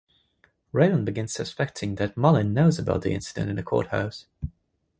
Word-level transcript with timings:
Raylan 0.73 1.05
begins 1.05 1.31
suspecting 1.31 1.93
that 1.97 2.17
Mullen 2.17 2.55
knows 2.55 2.79
about 2.79 3.03
the 3.03 3.13
incident 3.13 3.51
in 3.51 3.57
the 3.57 3.61
courthouse. 3.61 4.25